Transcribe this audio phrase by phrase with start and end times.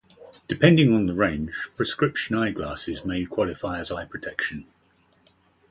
[0.47, 4.65] Depending on the range, prescription eyeglasses may qualify as eye protection.